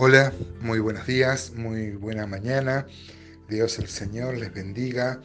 [0.00, 2.86] Hola, muy buenos días, muy buena mañana.
[3.48, 5.20] Dios el Señor les bendiga.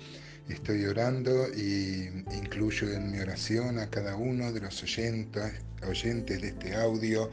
[0.49, 6.75] Estoy orando y incluyo en mi oración a cada uno de los oyentes, de este
[6.75, 7.29] audio,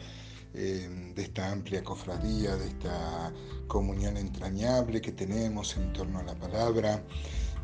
[0.53, 3.33] eh, de esta amplia cofradía, de esta
[3.69, 7.03] comunión entrañable que tenemos en torno a la palabra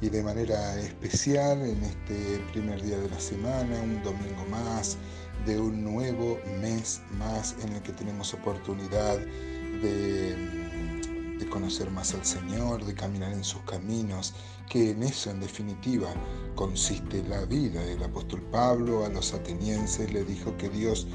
[0.01, 4.97] y de manera especial en este primer día de la semana, un domingo más,
[5.45, 9.19] de un nuevo mes más en el que tenemos oportunidad
[9.83, 10.37] de,
[11.51, 14.35] conocer más al Señor, de caminar en sus caminos,
[14.69, 16.09] que en eso en definitiva
[16.55, 17.83] consiste la vida.
[17.85, 21.07] El apóstol Pablo a los atenienses le dijo que Dios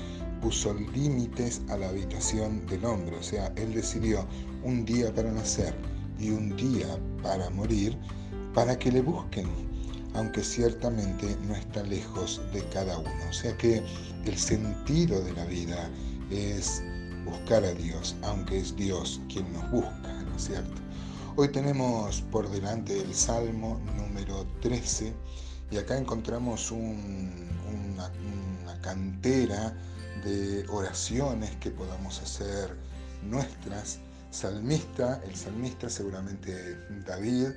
[0.41, 4.25] puso límites a la habitación del hombre, o sea, él decidió
[4.63, 5.75] un día para nacer
[6.17, 6.87] y un día
[7.21, 7.95] para morir,
[8.53, 9.47] para que le busquen,
[10.15, 13.11] aunque ciertamente no está lejos de cada uno.
[13.29, 13.83] O sea que
[14.25, 15.89] el sentido de la vida
[16.31, 16.81] es
[17.25, 20.81] buscar a Dios, aunque es Dios quien nos busca, ¿no es cierto?
[21.35, 25.13] Hoy tenemos por delante el Salmo número 13
[25.71, 28.11] y acá encontramos una,
[28.63, 29.73] una cantera
[30.23, 32.75] de oraciones que podamos hacer
[33.23, 33.99] nuestras.
[34.31, 37.49] Salmista, el salmista seguramente David,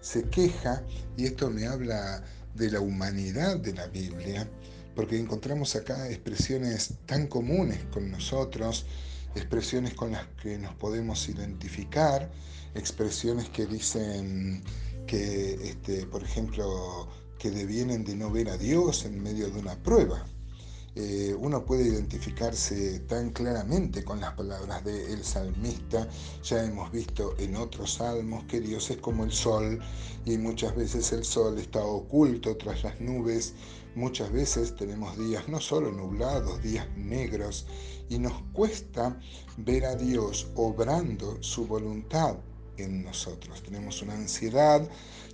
[0.00, 0.82] se queja,
[1.16, 2.22] y esto me habla
[2.54, 4.48] de la humanidad de la Biblia,
[4.94, 8.86] porque encontramos acá expresiones tan comunes con nosotros,
[9.34, 12.30] expresiones con las que nos podemos identificar,
[12.74, 14.62] expresiones que dicen
[15.06, 19.76] que, este, por ejemplo, que devienen de no ver a Dios en medio de una
[19.82, 20.24] prueba.
[20.94, 26.06] Eh, uno puede identificarse tan claramente con las palabras del salmista.
[26.44, 29.80] Ya hemos visto en otros salmos que Dios es como el sol
[30.26, 33.54] y muchas veces el sol está oculto tras las nubes.
[33.94, 37.66] Muchas veces tenemos días no solo nublados, días negros
[38.08, 39.20] y nos cuesta
[39.58, 42.36] ver a Dios obrando su voluntad
[42.78, 43.62] en nosotros.
[43.62, 44.88] Tenemos una ansiedad,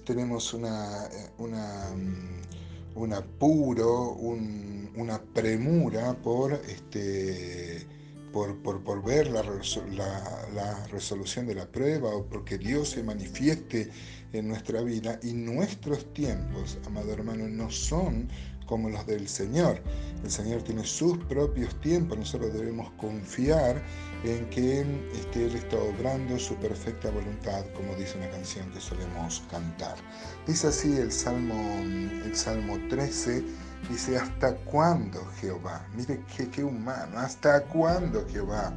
[0.04, 7.86] tenemos una, eh, mm, un apuro, una premura por, este,
[8.32, 9.42] por, por, ver la,
[10.54, 13.90] la, resolución de la prueba o porque Dios se manifieste
[14.32, 18.28] en nuestra vida y nuestros tiempos, amado hermano, no son
[18.68, 19.82] como los del Señor.
[20.22, 23.82] El Señor tiene sus propios tiempos, nosotros debemos confiar
[24.24, 24.82] en que
[25.14, 29.96] este, Él está obrando su perfecta voluntad, como dice una canción que solemos cantar.
[30.46, 31.54] Dice así el Salmo,
[32.24, 33.42] el Salmo 13,
[33.88, 35.86] dice, ¿hasta cuándo Jehová?
[35.94, 38.74] Mire qué, qué humano, ¿hasta cuándo Jehová?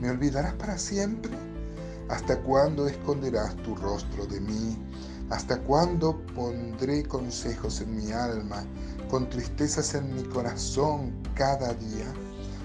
[0.00, 1.32] ¿Me olvidarás para siempre?
[2.08, 4.76] ¿Hasta cuándo esconderás tu rostro de mí?
[5.30, 8.64] ¿Hasta cuándo pondré consejos en mi alma,
[9.08, 12.12] con tristezas en mi corazón cada día?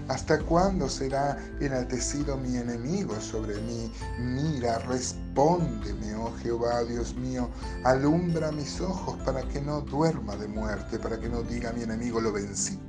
[0.07, 3.91] ¿Hasta cuándo será enaltecido mi enemigo sobre mí?
[4.19, 7.49] Mira, respóndeme, oh Jehová, Dios mío,
[7.83, 12.21] alumbra mis ojos para que no duerma de muerte, para que no diga mi enemigo
[12.21, 12.79] lo vencí.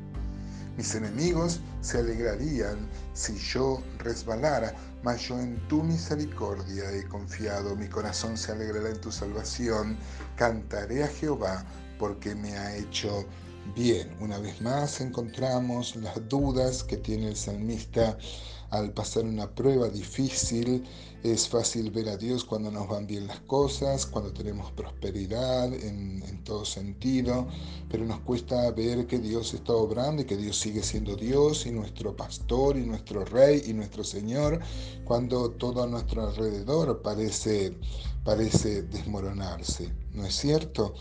[0.77, 2.77] Mis enemigos se alegrarían
[3.15, 7.75] si yo resbalara, mas yo en tu misericordia he confiado.
[7.77, 9.97] Mi corazón se alegrará en tu salvación.
[10.37, 11.65] Cantaré a Jehová
[11.98, 13.25] porque me ha hecho
[13.75, 14.16] bien.
[14.21, 18.16] Una vez más encontramos las dudas que tiene el salmista
[18.71, 20.84] al pasar una prueba difícil.
[21.22, 26.22] Es fácil ver a Dios cuando nos van bien las cosas, cuando tenemos prosperidad en,
[26.44, 27.49] todo sentido,
[27.91, 31.72] pero nos cuesta ver que Dios está obrando y que Dios sigue siendo Dios y
[31.72, 34.60] nuestro pastor y nuestro rey y nuestro Señor,
[35.04, 37.77] cuando todo a nuestro alrededor parece,
[38.22, 39.93] parece desmoronarse.
[40.12, 40.94] ¿No es cierto?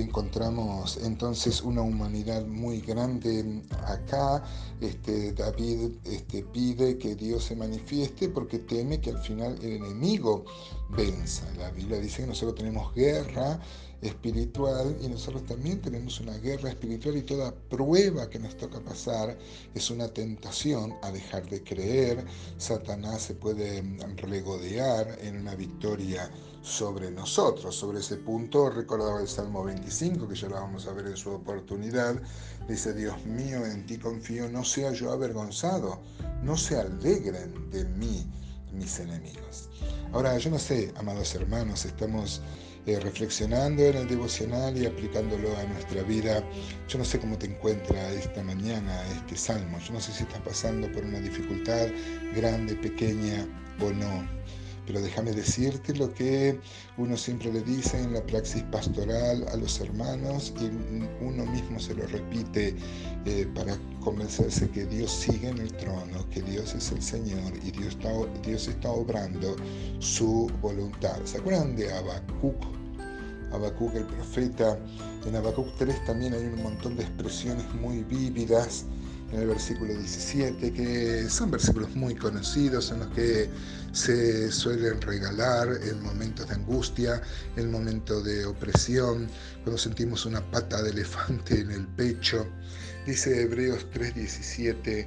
[0.00, 4.42] Encontramos entonces una humanidad muy grande acá.
[4.80, 10.44] Este, David este, pide que Dios se manifieste porque teme que al final el enemigo
[10.90, 11.46] venza.
[11.56, 13.60] La Biblia dice que nosotros tenemos guerra
[14.02, 19.38] espiritual y nosotros también tenemos una guerra espiritual y toda prueba que nos toca pasar
[19.74, 22.24] es una tentación a dejar de creer.
[22.58, 23.82] Satanás se puede
[24.16, 26.28] regodear en una victoria
[26.62, 27.76] sobre nosotros.
[27.76, 31.30] Sobre ese punto recordaba el Salmo 25, que ya lo vamos a ver en su
[31.30, 32.20] oportunidad.
[32.68, 36.00] Dice, Dios mío, en ti confío, no sea yo avergonzado,
[36.42, 38.26] no se alegren de mí
[38.72, 39.68] mis enemigos.
[40.12, 42.40] Ahora, yo no sé, amados hermanos, estamos
[42.86, 46.42] eh, reflexionando en el devocional y aplicándolo a nuestra vida.
[46.88, 49.78] Yo no sé cómo te encuentra esta mañana este salmo.
[49.78, 51.86] Yo no sé si estás pasando por una dificultad
[52.34, 53.46] grande, pequeña
[53.80, 54.26] o no.
[54.86, 56.58] Pero déjame decirte lo que
[56.96, 60.64] uno siempre le dice en la praxis pastoral a los hermanos y
[61.24, 62.74] uno mismo se lo repite
[63.24, 67.70] eh, para convencerse que Dios sigue en el trono, que Dios es el Señor y
[67.70, 68.10] Dios está,
[68.44, 69.56] Dios está obrando
[70.00, 71.18] su voluntad.
[71.24, 72.56] ¿Se acuerdan de Habacuc?
[73.52, 74.78] Habacuc el profeta.
[75.26, 78.86] En Habacuc 3 también hay un montón de expresiones muy vívidas
[79.32, 83.48] en el versículo 17, que son versículos muy conocidos en los que
[83.92, 87.22] se suelen regalar en momentos de angustia,
[87.56, 89.28] en momentos de opresión,
[89.62, 92.46] cuando sentimos una pata de elefante en el pecho.
[93.06, 95.06] Dice Hebreos 3:17,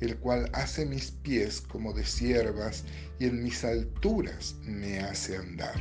[0.00, 2.84] el cual hace mis pies como de siervas
[3.18, 5.74] y en mis alturas me hace andar.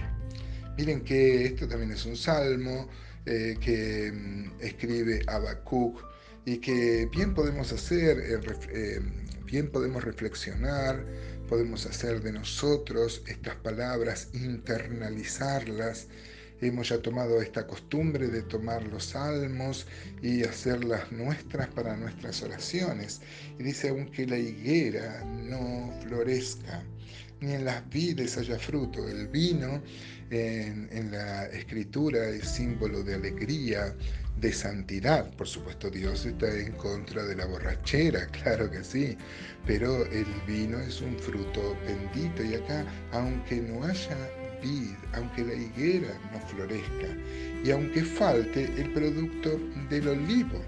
[0.77, 2.88] Miren que esto también es un salmo
[3.25, 6.04] eh, que mm, escribe Habacuc
[6.45, 8.18] y que bien podemos hacer,
[8.74, 9.00] eh,
[9.45, 11.06] bien podemos reflexionar,
[11.48, 16.07] podemos hacer de nosotros estas palabras, internalizarlas
[16.68, 19.88] hemos ya tomado esta costumbre de tomar los salmos
[20.21, 23.21] y hacerlas nuestras para nuestras oraciones.
[23.60, 26.83] Y dice, aunque la higuera no florezca,
[27.42, 29.07] ni en las vides haya fruto.
[29.07, 29.81] El vino
[30.30, 33.94] en, en, la escritura es símbolo de alegría,
[34.39, 35.30] de santidad.
[35.36, 39.18] Por supuesto, Dios está en contra de la borrachera, claro que sí,
[39.66, 44.43] pero el vino es un fruto bendito y acá, aunque no haya
[45.13, 47.07] aunque la higuera no florezca,
[47.63, 50.62] y aunque falte el producto del olivo,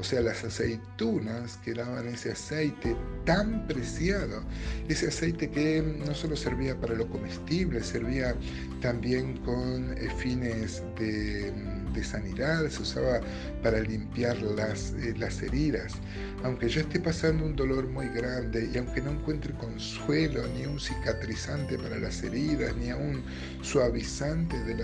[0.00, 2.96] o sea, las aceitunas que daban ese aceite
[3.26, 4.42] tan preciado,
[4.88, 8.34] ese aceite que no solo servía para lo comestible, servía
[8.80, 11.52] también con eh, fines de
[11.92, 13.20] de sanidad, se usaba
[13.62, 15.94] para limpiar las, eh, las heridas.
[16.42, 20.80] Aunque yo esté pasando un dolor muy grande y aunque no encuentre consuelo, ni un
[20.80, 23.22] cicatrizante para las heridas, ni un
[23.62, 24.74] suavizante de,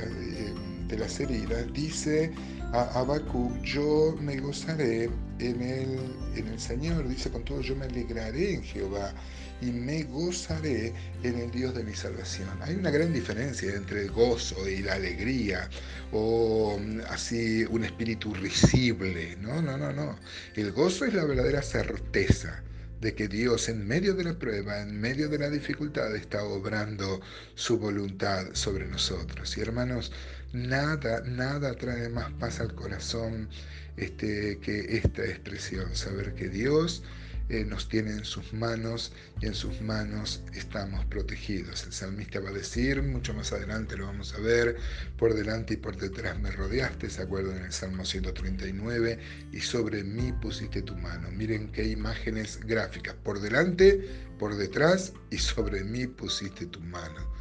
[0.88, 2.32] de las heridas, dice
[2.72, 5.04] a Habacuc, yo me gozaré
[5.38, 5.98] en el,
[6.36, 9.12] en el Señor, dice con todo, yo me alegraré en Jehová
[9.60, 10.92] y me gozaré
[11.22, 12.48] en el Dios de mi salvación.
[12.60, 15.68] Hay una gran diferencia entre el gozo y la alegría
[16.12, 19.36] o mm, así un espíritu risible.
[19.40, 20.18] No, no, no, no.
[20.54, 22.62] El gozo es la verdadera certeza
[23.00, 27.20] de que Dios en medio de la prueba, en medio de la dificultad, está obrando
[27.54, 29.56] su voluntad sobre nosotros.
[29.56, 30.12] Y hermanos,
[30.52, 33.48] nada, nada trae más paz al corazón
[33.96, 37.02] este, que esta expresión, saber que Dios
[37.48, 41.84] eh, nos tiene en sus manos y en sus manos estamos protegidos.
[41.84, 44.76] El salmista va a decir, mucho más adelante lo vamos a ver,
[45.16, 49.18] por delante y por detrás me rodeaste, ¿se acuerdan en el Salmo 139?
[49.52, 51.30] Y sobre mí pusiste tu mano.
[51.30, 54.00] Miren qué imágenes gráficas, por delante,
[54.38, 57.32] por detrás y sobre mí pusiste tu mano.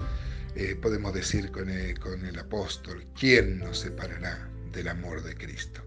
[0.55, 1.65] Eh, podemos decir con
[1.99, 5.81] con el apóstol, ¿quién nos separará del amor de Cristo?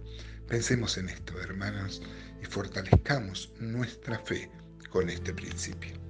[0.49, 2.01] Pensemos en esto, hermanos,
[2.43, 4.51] y fortalezcamos nuestra fe
[4.89, 6.08] con este principio.